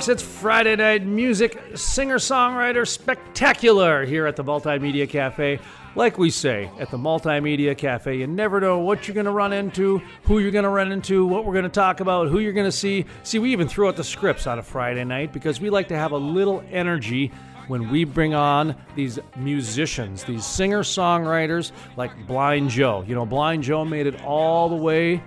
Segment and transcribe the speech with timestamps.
[0.00, 5.60] Folks, it's Friday Night Music Singer Songwriter Spectacular here at the Multimedia Cafe.
[5.94, 9.52] Like we say at the Multimedia Cafe, you never know what you're going to run
[9.52, 12.54] into, who you're going to run into, what we're going to talk about, who you're
[12.54, 13.04] going to see.
[13.24, 15.96] See, we even threw out the scripts on a Friday night because we like to
[15.98, 17.30] have a little energy
[17.66, 23.04] when we bring on these musicians, these singer songwriters like Blind Joe.
[23.06, 25.22] You know, Blind Joe made it all the way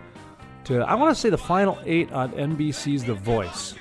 [0.64, 3.76] to, I want to say, the final eight on NBC's The Voice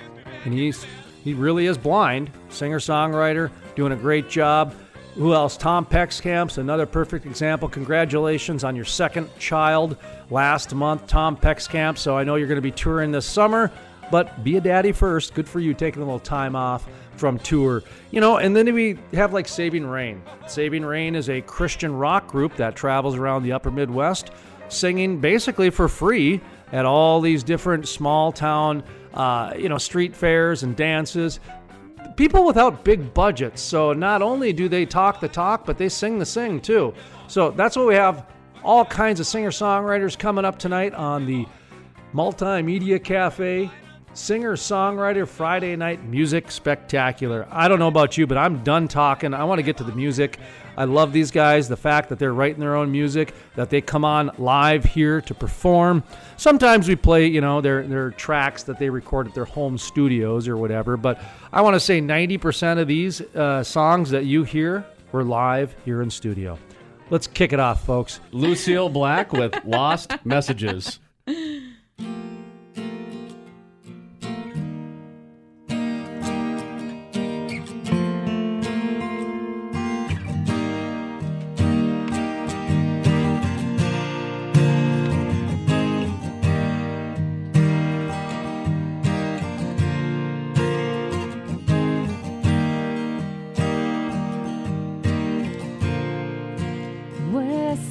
[0.45, 0.87] and he's
[1.25, 4.75] he really is blind, singer songwriter, doing a great job.
[5.15, 5.57] Who else?
[5.57, 7.69] Tom Peckskamp's another perfect example.
[7.69, 9.97] Congratulations on your second child
[10.31, 11.99] last month, Tom Peckskamp.
[11.99, 13.71] So I know you're going to be touring this summer,
[14.11, 15.35] but be a daddy first.
[15.35, 17.83] Good for you taking a little time off from tour.
[18.11, 20.23] You know, and then we have like Saving Reign.
[20.49, 24.31] Saving Reign is a Christian rock group that travels around the upper Midwest
[24.73, 26.41] singing basically for free
[26.73, 28.83] at all these different small town
[29.15, 31.41] uh, you know, street fairs and dances.
[32.17, 33.63] People without big budgets.
[33.63, 36.95] So not only do they talk the talk, but they sing the sing too.
[37.29, 38.27] So that's what we have.
[38.63, 41.47] All kinds of singer songwriters coming up tonight on the
[42.15, 43.71] Multimedia Cafe
[44.15, 47.49] Singer Songwriter Friday Night Music Spectacular.
[47.51, 49.33] I don't know about you, but I'm done talking.
[49.33, 50.39] I want to get to the music.
[50.77, 51.67] I love these guys.
[51.67, 55.35] The fact that they're writing their own music, that they come on live here to
[55.35, 56.03] perform.
[56.37, 60.47] Sometimes we play, you know, their their tracks that they record at their home studios
[60.47, 60.99] or whatever.
[60.99, 61.19] But
[61.51, 66.03] I want to say 90% of these uh, songs that you hear were live here
[66.03, 66.59] in studio.
[67.09, 68.21] Let's kick it off, folks.
[68.31, 70.99] Lucielle Black with Lost Messages.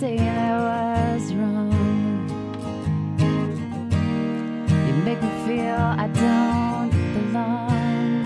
[0.02, 1.70] Saying I was wrong.
[4.88, 8.26] You make me feel I don't belong.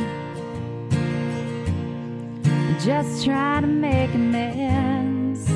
[2.80, 5.50] Just trying to make amends.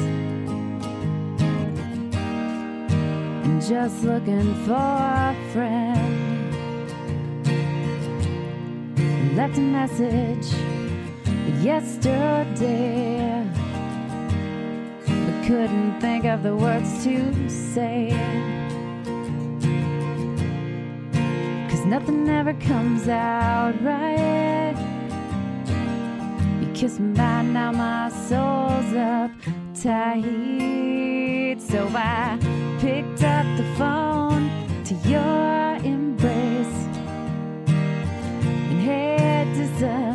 [3.45, 6.51] And just looking for a friend.
[9.37, 10.47] Left a message
[11.63, 13.28] yesterday
[15.49, 18.11] couldn't think of the words to say.
[21.67, 24.75] Cause nothing ever comes out right.
[26.61, 29.31] You kiss me by now, my soul's up
[29.73, 31.57] tight.
[31.59, 32.37] So I
[32.79, 34.51] picked up the phone
[34.83, 36.77] to your embrace
[38.69, 40.08] and had disappeared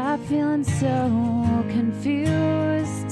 [0.00, 3.10] Start feeling so confused.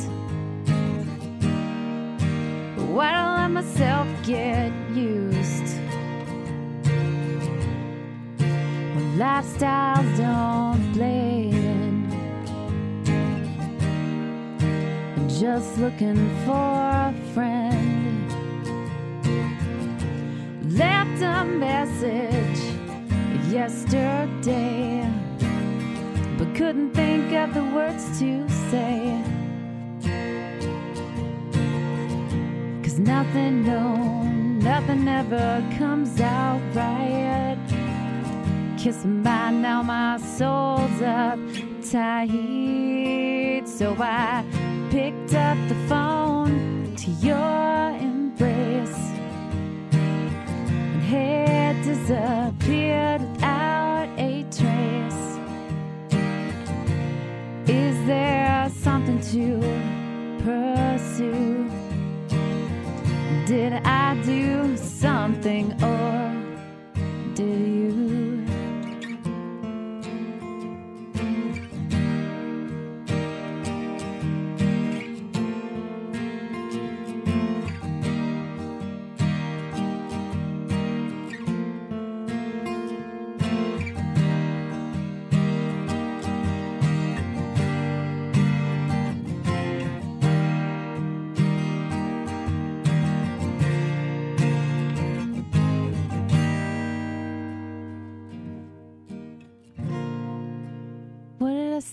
[2.95, 5.69] Why don't I let myself get used?
[8.95, 12.11] When lifestyles don't blend.
[15.15, 18.33] I'm just looking for a friend.
[20.73, 22.61] Left a message
[23.53, 25.07] yesterday,
[26.39, 28.31] but couldn't think of the words to
[28.71, 28.97] say.
[32.83, 33.85] Cause nothing, no,
[34.71, 35.49] nothing ever
[35.79, 37.59] comes out right.
[38.77, 41.39] Kiss me by now, my soul's up
[41.93, 43.63] tight.
[43.79, 44.45] So I
[44.91, 47.79] picked up the phone to your
[48.09, 49.03] embrace
[49.93, 53.58] and had disappeared without
[58.09, 59.61] there something to
[60.43, 61.71] pursue?
[63.47, 66.33] Did I do something or
[67.35, 68.08] did you?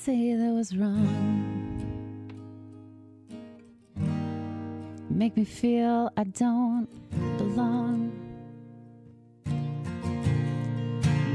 [0.06, 1.02] Say that was wrong?
[5.10, 6.88] Make me feel I don't
[7.40, 8.12] belong.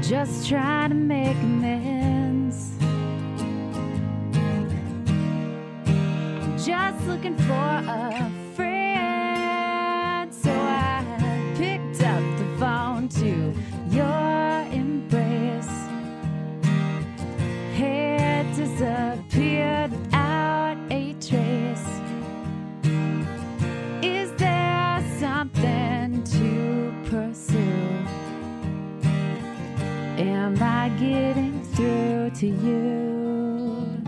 [0.01, 2.71] Just try to make amends.
[6.65, 10.33] Just looking for a friend.
[10.33, 11.03] So I
[11.57, 13.53] picked up the phone to
[31.01, 34.03] getting through to you?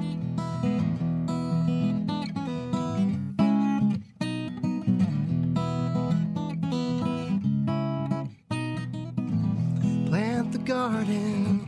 [10.07, 11.67] Plant the garden,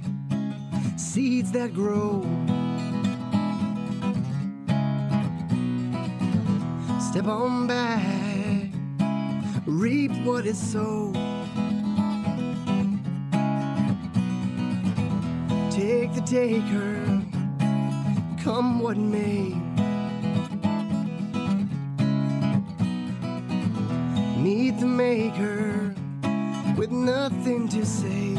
[0.96, 2.22] seeds that grow.
[7.10, 8.70] Step on back,
[9.66, 11.16] reap what is sown.
[15.76, 17.22] Take the taker,
[18.42, 19.54] come what may.
[24.42, 25.94] Meet the maker
[26.78, 28.35] with nothing to say.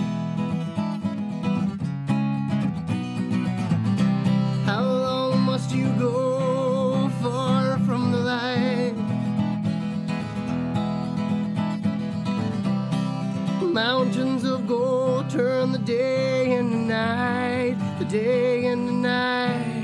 [18.17, 19.83] The day into night.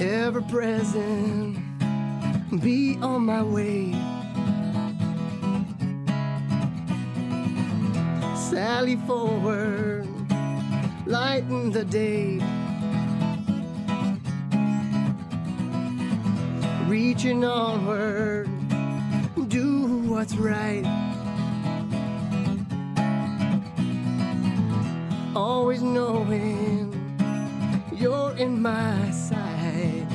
[0.00, 1.58] ever present,
[2.60, 3.92] be on my way.
[8.50, 10.06] Sally forward,
[11.06, 12.19] lighten the day.
[28.30, 30.06] You're in my sight.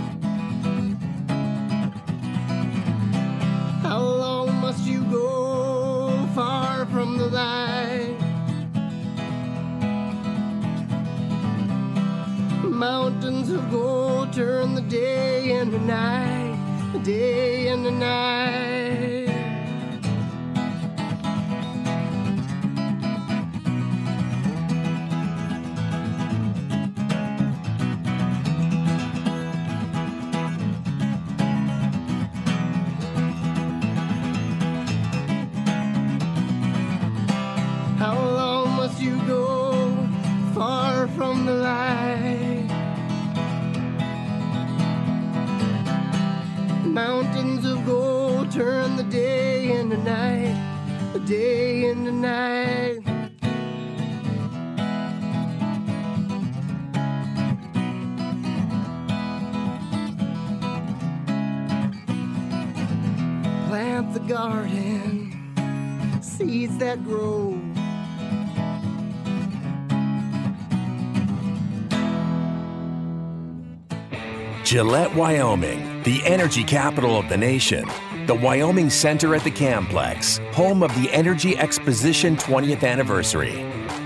[3.82, 8.18] How long must you go far from the light?
[12.64, 16.58] Mountains of gold turn the day into night,
[16.94, 18.85] the day into night.
[74.76, 77.90] Gillette, Wyoming, the energy capital of the nation.
[78.26, 83.54] The Wyoming Center at the Camplex, home of the Energy Exposition 20th anniversary.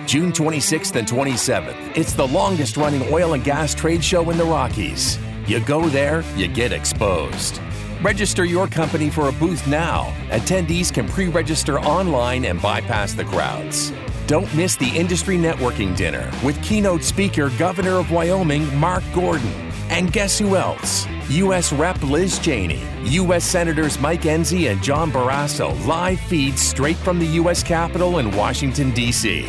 [0.05, 4.45] June 26th and 27th, it's the longest running oil and gas trade show in the
[4.45, 5.17] Rockies.
[5.47, 7.59] You go there, you get exposed.
[8.03, 10.13] Register your company for a booth now.
[10.27, 13.91] Attendees can pre register online and bypass the crowds.
[14.27, 19.68] Don't miss the Industry Networking Dinner with keynote speaker Governor of Wyoming Mark Gordon.
[19.89, 21.07] And guess who else?
[21.29, 21.73] U.S.
[21.73, 23.43] Rep Liz Cheney, U.S.
[23.43, 27.63] Senators Mike Enzi and John Barrasso live feeds straight from the U.S.
[27.63, 29.47] Capitol in Washington, D.C.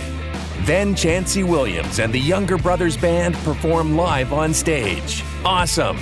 [0.63, 5.23] Then Chancey Williams and the Younger Brothers Band perform live on stage.
[5.45, 5.99] Awesome!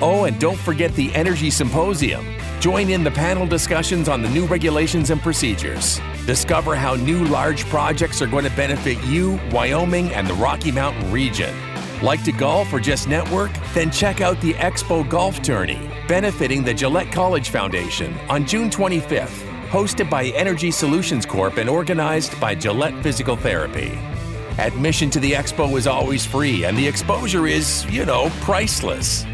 [0.00, 2.26] Oh, and don't forget the Energy Symposium.
[2.60, 6.00] Join in the panel discussions on the new regulations and procedures.
[6.26, 11.10] Discover how new large projects are going to benefit you, Wyoming, and the Rocky Mountain
[11.10, 11.52] region.
[12.02, 13.52] Like to golf or just network?
[13.74, 19.46] Then check out the Expo Golf Tourney, benefiting the Gillette College Foundation on June 25th,
[19.68, 23.96] hosted by Energy Solutions Corp and organized by Gillette Physical Therapy.
[24.58, 29.24] Admission to the expo is always free, and the exposure is, you know, priceless.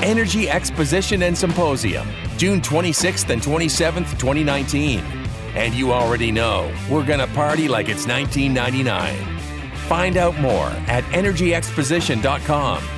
[0.00, 4.98] Energy Exposition and Symposium, June 26th and 27th, 2019.
[5.54, 9.35] And you already know, we're gonna party like it's 1999.
[9.88, 12.95] Find out more at energyexposition.com.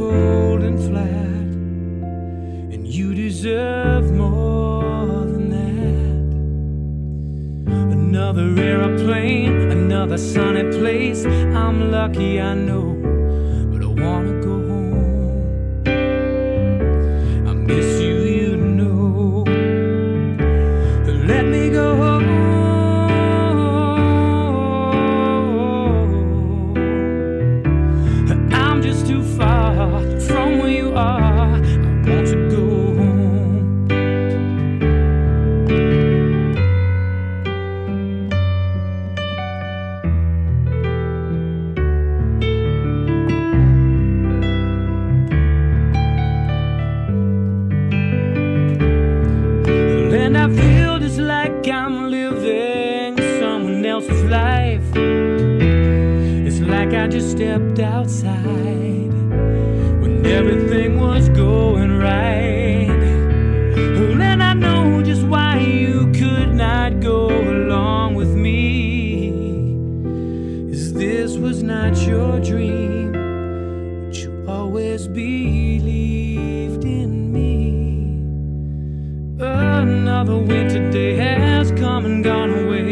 [0.00, 1.48] cold and flat,
[2.74, 6.28] and you deserve more than that.
[7.98, 11.26] Another aeroplane, another sunny place.
[11.26, 12.86] I'm lucky, I know,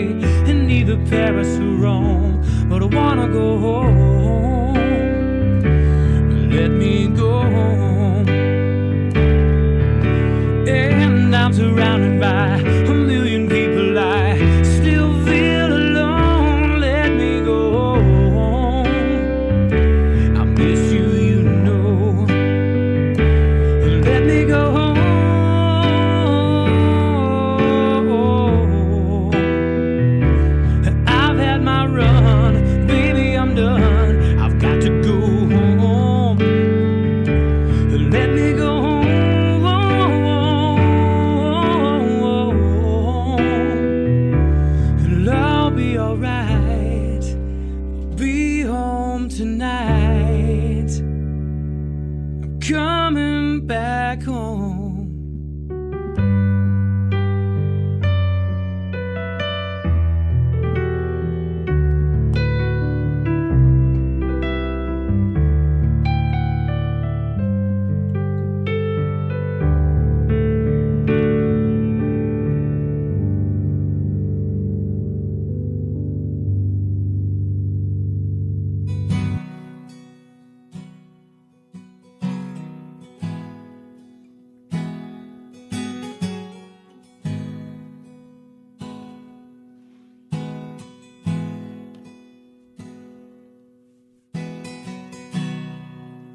[0.00, 3.97] in neither Paris or Rome, but I wanna go home.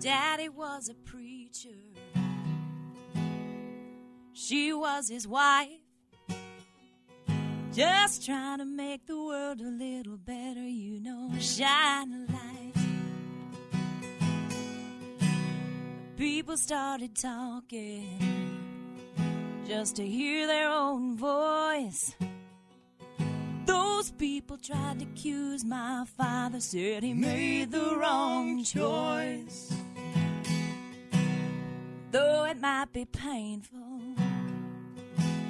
[0.04, 1.70] Daddy was a preacher.
[4.34, 5.80] She was his wife.
[7.72, 11.32] Just trying to make the world a little better, you know.
[11.40, 12.74] Shine a light.
[16.18, 18.20] People started talking
[19.66, 22.14] just to hear their own voice.
[23.66, 29.74] Those people tried to accuse my father, said he made the wrong choice.
[32.13, 33.79] Though it might be painful,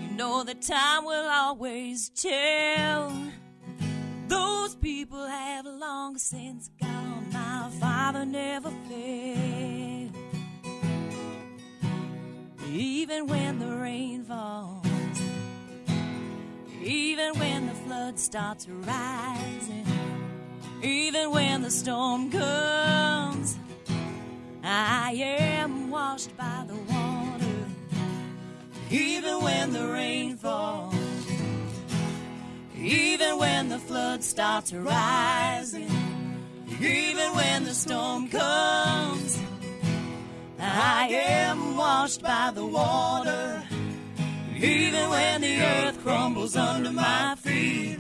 [0.02, 3.12] you know that time will always tell.
[4.30, 7.28] Those people have long since gone.
[7.34, 10.16] My father never failed.
[12.72, 14.88] Even when the rain falls,
[16.82, 19.86] even when the flood starts rising,
[20.82, 23.60] even when the storm comes,
[24.66, 27.66] I am washed by the water.
[28.90, 30.96] Even when the rain falls,
[32.78, 35.92] even when the flood starts rising,
[36.80, 39.38] even when the storm comes,
[40.58, 43.64] I am washed by the water.
[44.56, 48.00] Even when the earth crumbles under my feet.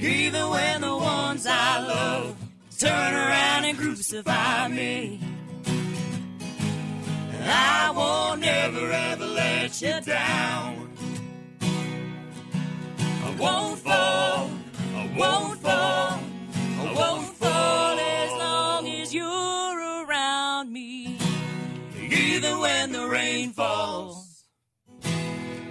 [0.00, 2.43] Even when the ones I love
[2.78, 5.20] turn around and crucify me.
[7.46, 10.90] I won't ever ever let you down.
[11.60, 14.50] I won't fall,
[14.94, 16.20] I won't fall,
[16.80, 21.18] I won't fall as long as you're around me.
[22.10, 24.44] Even when the rain falls,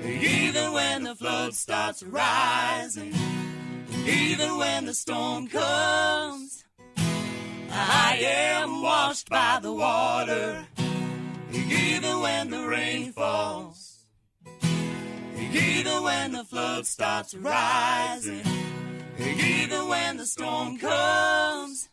[0.04, 3.14] even when the flood starts rising,
[4.06, 6.63] even when the storm comes,
[7.76, 10.64] I am washed by the water.
[11.52, 14.06] Even when the rain falls,
[15.52, 18.44] even when the flood starts rising,
[19.18, 21.90] even when the storm comes,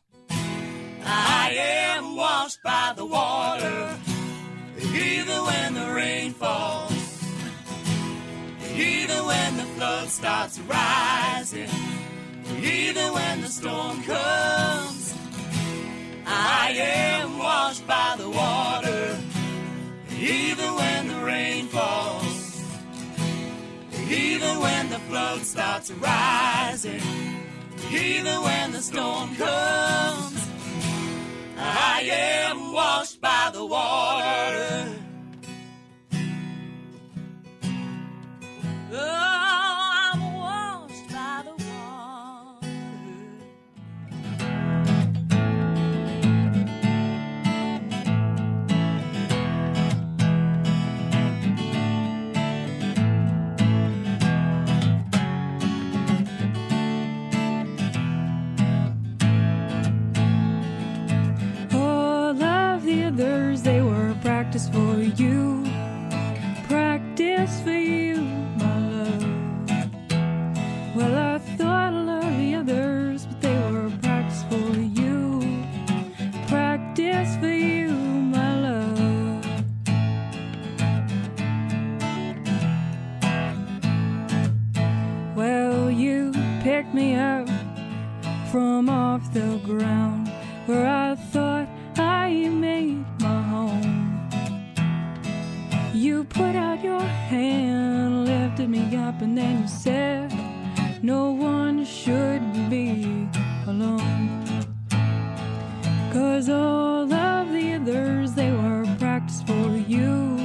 [1.03, 3.99] I am washed by the water.
[4.79, 6.93] Even when the rain falls,
[8.75, 11.71] even when the flood starts rising,
[12.63, 15.00] even when the storm comes,
[24.51, 27.03] even when the flood starts rising,
[27.93, 30.49] even when the storm comes,
[31.57, 35.00] I am washed by the water.
[64.73, 65.65] For you.
[66.69, 68.17] Practice for you,
[68.57, 69.25] my love.
[70.95, 75.41] Well, I thought I loved the others, but they were practice for you.
[76.49, 79.47] Practice for you, my love.
[85.37, 87.49] Well, you picked me up
[88.51, 90.29] from off the ground
[90.67, 91.00] where I
[98.95, 100.33] up, and then you said,
[101.03, 103.29] No one should be
[103.67, 104.45] alone.
[106.13, 110.39] Cause all of the others, they were practice for you.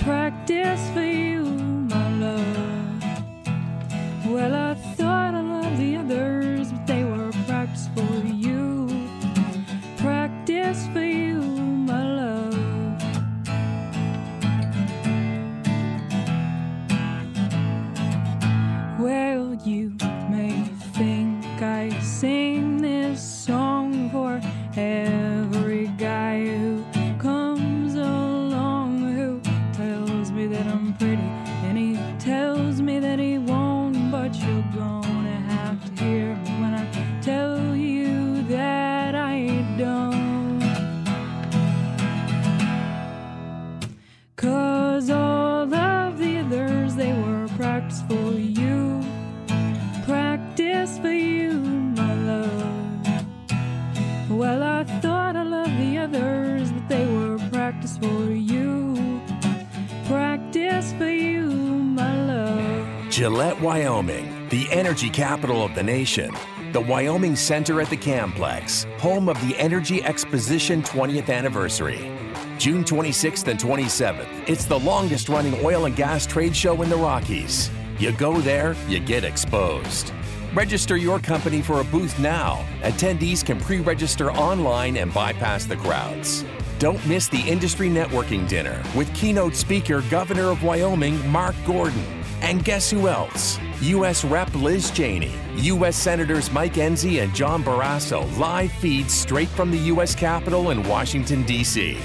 [0.00, 1.13] Practice for you,
[63.44, 66.34] Gillette, Wyoming, the energy capital of the nation.
[66.72, 72.10] The Wyoming Center at the Camplex, home of the Energy Exposition 20th anniversary.
[72.56, 76.96] June 26th and 27th, it's the longest running oil and gas trade show in the
[76.96, 77.70] Rockies.
[77.98, 80.14] You go there, you get exposed.
[80.54, 82.64] Register your company for a booth now.
[82.80, 86.46] Attendees can pre register online and bypass the crowds.
[86.78, 92.23] Don't miss the industry networking dinner with keynote speaker Governor of Wyoming Mark Gordon.
[92.42, 93.58] And guess who else?
[93.80, 94.24] U.S.
[94.24, 95.96] Rep Liz Cheney, U.S.
[95.96, 100.14] Senators Mike Enzi and John Barrasso live feeds straight from the U.S.
[100.14, 101.98] Capitol in Washington, D.C.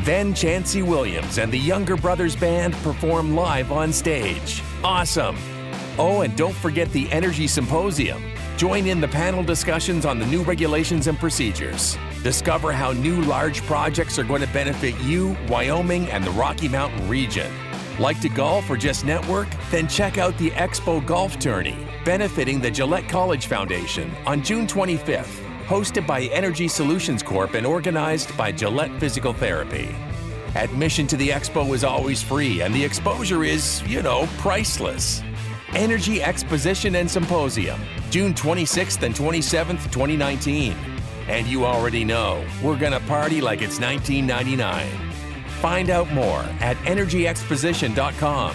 [0.00, 4.62] Then Chancey Williams and the Younger Brothers Band perform live on stage.
[4.82, 5.36] Awesome!
[5.98, 8.22] Oh, and don't forget the Energy Symposium.
[8.56, 11.96] Join in the panel discussions on the new regulations and procedures.
[12.22, 17.08] Discover how new large projects are going to benefit you, Wyoming, and the Rocky Mountain
[17.08, 17.50] region.
[17.98, 19.48] Like to golf or just network?
[19.70, 25.42] Then check out the Expo Golf Tourney, benefiting the Gillette College Foundation on June 25th,
[25.66, 29.94] hosted by Energy Solutions Corp and organized by Gillette Physical Therapy.
[30.54, 35.22] Admission to the expo is always free, and the exposure is, you know, priceless.
[35.74, 40.74] Energy Exposition and Symposium, June 26th and 27th, 2019.
[41.28, 45.11] And you already know, we're gonna party like it's 1999.
[45.62, 48.50] Find out more at energyexposition.com.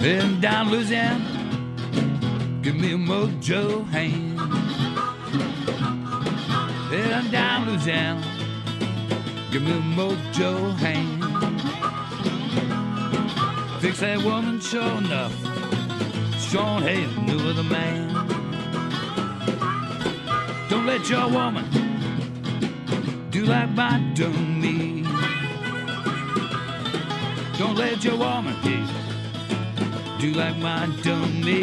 [0.00, 1.24] Heading down Louisiana,
[2.62, 4.40] give me a mojo hand.
[6.90, 8.20] Heading down Louisiana,
[9.52, 11.22] give me a mojo hand.
[13.80, 15.32] Fix that woman, sure enough.
[16.40, 18.19] Sean Hayes knew of the man.
[20.90, 21.64] Let your woman
[23.30, 25.04] do like my me.
[27.56, 28.56] Don't let your woman
[30.18, 30.86] do like my
[31.44, 31.60] me.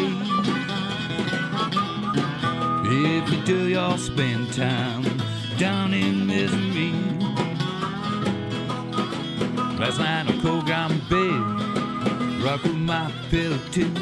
[2.90, 5.04] If you do, you'll spend time
[5.58, 6.92] down in misery.
[9.78, 13.92] Last night on cold ground bed, rock with my pillow too.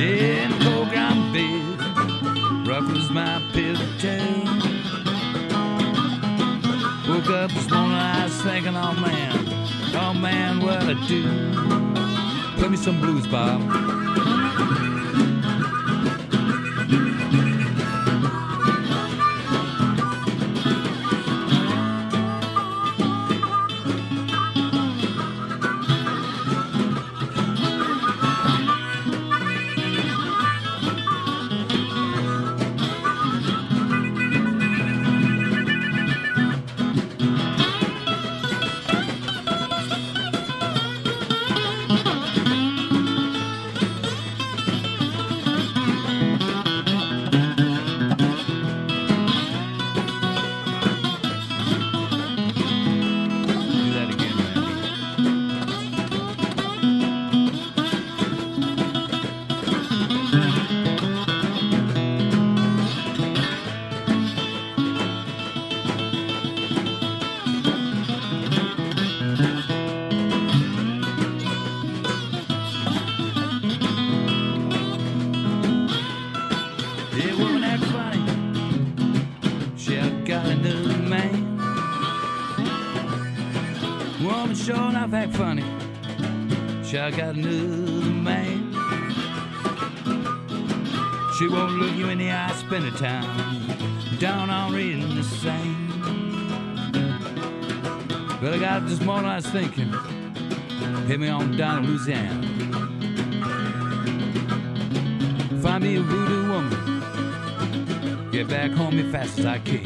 [0.00, 1.07] In cold ground
[2.80, 4.18] bed, was my pillow too.
[7.08, 11.22] Woke up this morning, I was thinking, oh man, oh man, what I do.
[12.58, 14.17] Play me some blues, Bob.
[87.08, 88.70] She got another man.
[91.38, 95.88] She won't look you in the eye, spend her time down on reading the same.
[98.42, 99.90] But I got this morning, I was thinking,
[101.06, 102.42] hit me on down to Louisiana.
[105.62, 108.30] Find me a voodoo woman.
[108.32, 109.84] Get back home as fast as I can.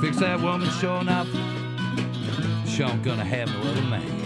[0.00, 1.28] Fix that woman, sure enough.
[2.66, 4.23] She ain't gonna have no other man.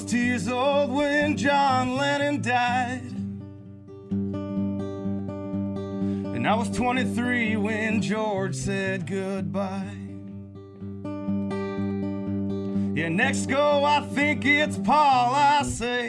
[0.00, 3.02] 12 years old when John Lennon died.
[6.34, 9.98] And I was 23 when George said goodbye.
[12.94, 15.99] Yeah, next go, I think it's Paul, I say.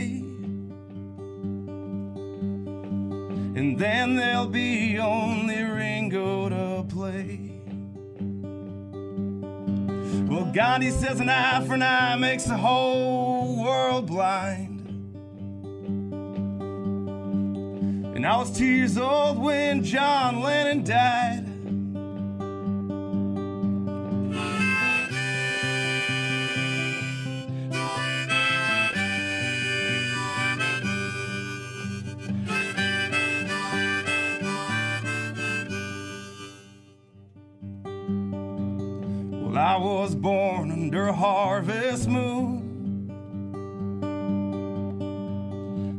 [10.31, 14.87] Well, Gandhi says an eye for an eye makes the whole world blind.
[18.15, 21.50] And I was two years old when John Lennon died.
[41.13, 42.71] harvest moon.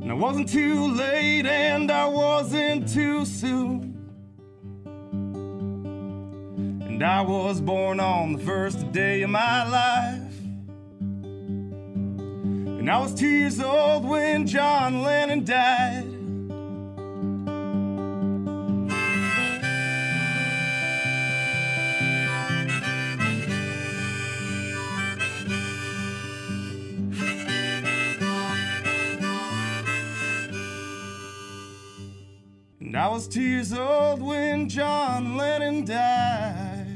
[0.03, 3.93] And I wasn't too late and I wasn't too soon.
[6.87, 10.39] And I was born on the first day of my life.
[12.83, 16.02] And I was two years old when John Lennon died.
[33.03, 36.87] I was two years old when John Lennon died.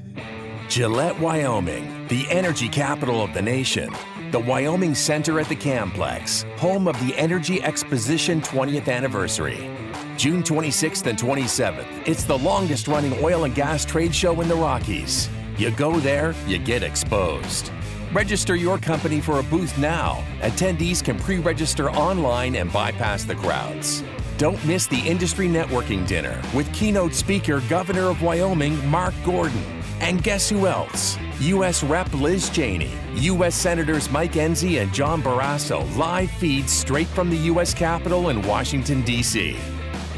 [0.69, 3.93] Gillette, Wyoming, the energy capital of the nation.
[4.31, 9.69] The Wyoming Center at the Camplex, home of the Energy Exposition 20th anniversary.
[10.17, 14.55] June 26th and 27th, it's the longest running oil and gas trade show in the
[14.55, 15.29] Rockies.
[15.59, 17.73] You go there, you get exposed.
[18.13, 20.25] Register your company for a booth now.
[20.39, 24.05] Attendees can pre register online and bypass the crowds.
[24.39, 29.63] Don't miss the industry networking dinner with keynote speaker Governor of Wyoming Mark Gordon.
[30.01, 31.17] And guess who else?
[31.41, 31.83] U.S.
[31.83, 33.55] Rep Liz Cheney, U.S.
[33.55, 37.73] Senators Mike Enzi and John Barrasso live feeds straight from the U.S.
[37.73, 39.57] Capitol in Washington, D.C.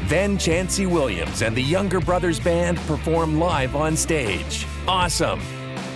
[0.07, 4.65] Then Chancey Williams and the Younger Brothers Band perform live on stage.
[4.85, 5.39] Awesome!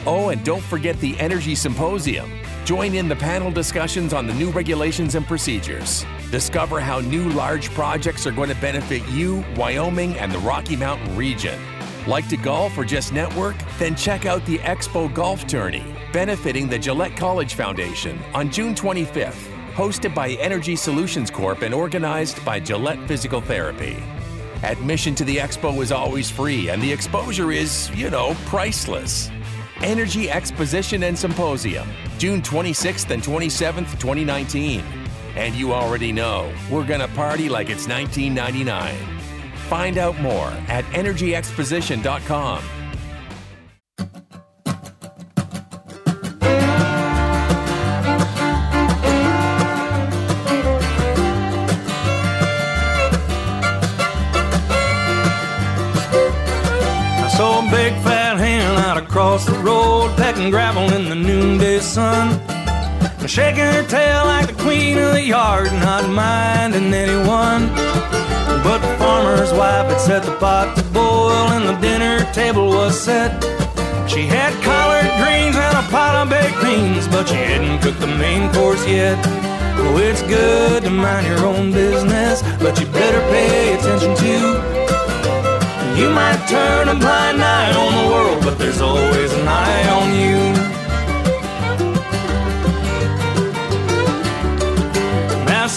[0.06, 2.32] Oh, and don't forget the Energy Symposium.
[2.64, 6.06] Join in the panel discussions on the new regulations and procedures.
[6.34, 11.16] Discover how new large projects are going to benefit you, Wyoming, and the Rocky Mountain
[11.16, 11.62] region.
[12.08, 13.56] Like to golf or just network?
[13.78, 19.48] Then check out the Expo Golf Tourney, benefiting the Gillette College Foundation on June 25th,
[19.74, 24.02] hosted by Energy Solutions Corp and organized by Gillette Physical Therapy.
[24.64, 29.30] Admission to the expo is always free, and the exposure is, you know, priceless.
[29.84, 35.03] Energy Exposition and Symposium, June 26th and 27th, 2019.
[35.36, 38.96] And you already know, we're gonna party like it's 1999.
[39.68, 42.64] Find out more at energyexposition.com.
[57.26, 61.14] A big fat hen out across the road, pecking gravel in the.
[61.16, 61.33] And
[63.34, 67.66] shaking her tail like the queen of the yard, not minding anyone.
[68.62, 72.94] But the farmer's wife had set the pot to boil, and the dinner table was
[72.94, 73.32] set.
[74.08, 78.14] She had collard greens and a pot of baked beans, but she hadn't cooked the
[78.22, 79.18] main course yet.
[79.82, 84.84] Oh, it's good to mind your own business, but you better pay attention to
[85.98, 90.08] you might turn a blind eye on the world, but there's always an eye on
[90.22, 90.83] you.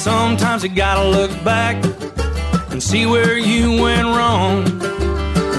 [0.07, 1.75] Sometimes you gotta look back
[2.71, 4.63] and see where you went wrong.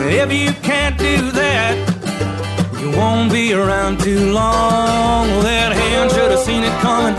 [0.07, 1.75] If you can't do that,
[2.79, 5.27] you won't be around too long.
[5.27, 7.15] Well, that hen should have seen it coming.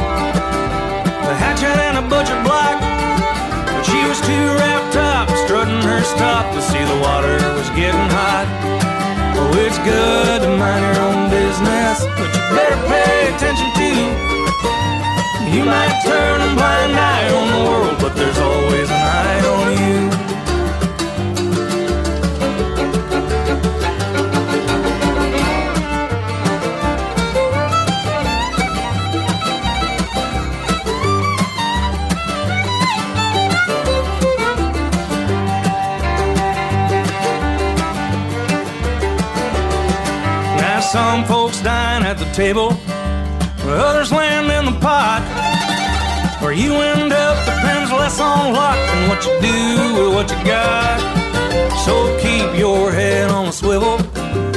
[1.29, 2.81] The hatchet and a butcher block.
[2.81, 8.09] But she was too wrapped up, strutting her stuff to see the water was getting
[8.09, 8.49] hot.
[9.37, 14.38] Oh, it's good to mind your own business, but you better pay attention too.
[15.51, 19.73] You might turn a blind eye on the world, but there's always an eye on
[19.73, 20.11] you.
[40.61, 42.77] Now some folks dine at the table,
[46.49, 50.47] Where you end up depends less on luck than what you do with what you
[50.47, 50.97] got.
[51.85, 53.99] So keep your head on a swivel.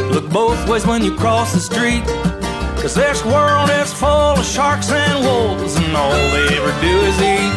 [0.10, 2.06] Look both ways when you cross the street.
[2.80, 7.18] Cause this world is full of sharks and wolves, and all they ever do is
[7.20, 7.52] eat.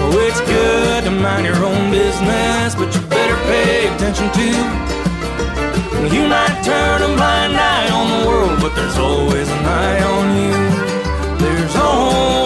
[0.00, 4.56] Oh, it's good to mind your own business, but you better pay attention too.
[6.16, 10.26] You might turn a blind eye on the world, but there's always an eye on
[10.40, 11.36] you.
[11.44, 12.43] There's always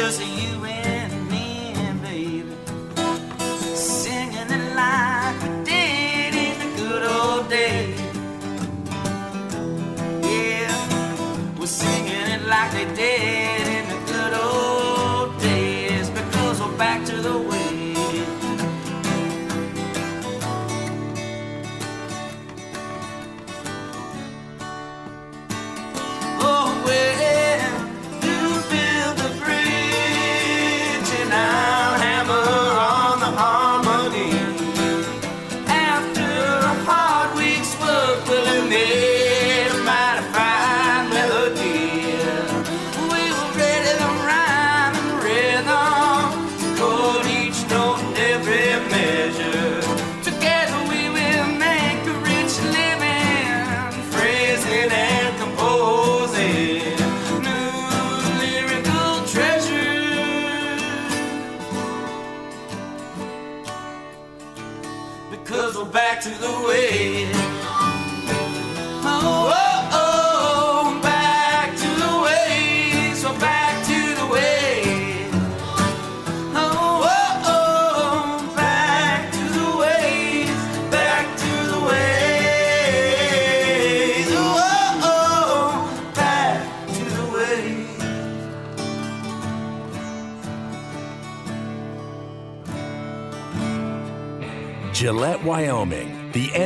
[0.00, 0.29] just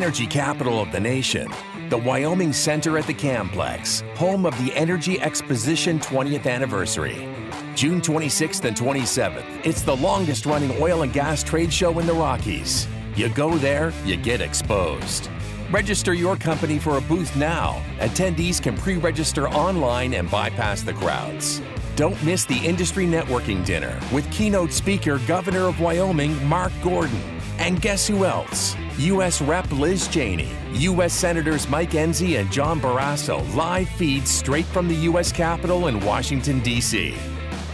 [0.04, 1.50] energy capital of the nation.
[1.88, 7.26] The Wyoming Center at the Camplex, home of the Energy Exposition 20th anniversary.
[7.74, 12.12] June 26th and 27th, it's the longest running oil and gas trade show in the
[12.12, 12.86] Rockies.
[13.16, 15.30] You go there, you get exposed.
[15.70, 17.82] Register your company for a booth now.
[18.00, 21.62] Attendees can pre register online and bypass the crowds.
[21.96, 27.22] Don't miss the industry networking dinner with keynote speaker Governor of Wyoming Mark Gordon.
[27.56, 28.76] And guess who else?
[28.98, 29.42] U.S.
[29.42, 31.12] Rep Liz Cheney, U.S.
[31.12, 35.32] Senators Mike Enzi and John Barrasso live feed straight from the U.S.
[35.32, 37.16] Capitol in Washington, D.C.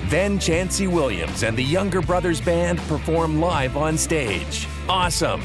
[0.06, 4.66] Then Chancey Williams and the Younger Brothers Band perform live on stage.
[4.88, 5.42] Awesome!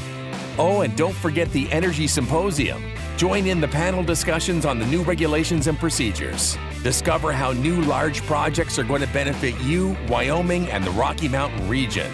[0.58, 2.82] Oh, and don't forget the Energy Symposium.
[3.18, 6.58] Join in the panel discussions on the new regulations and procedures.
[6.84, 11.68] Discover how new large projects are going to benefit you, Wyoming, and the Rocky Mountain
[11.68, 12.10] region.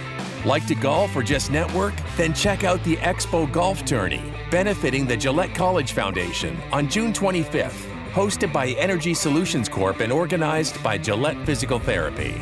[0.46, 1.94] Like to golf or just network?
[2.18, 7.88] Then check out the Expo Golf Tourney, benefiting the Gillette College Foundation on June 25th,
[8.12, 12.42] hosted by Energy Solutions Corp and organized by Gillette Physical Therapy.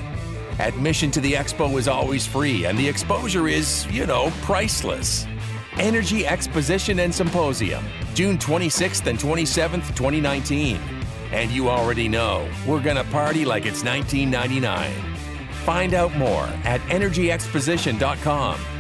[0.59, 5.25] Admission to the expo is always free, and the exposure is, you know, priceless.
[5.73, 7.83] Energy Exposition and Symposium,
[8.13, 10.79] June 26th and 27th, 2019.
[11.31, 15.08] And you already know, we're gonna party like it's 1999.
[15.69, 18.78] Find out more at energyexposition.com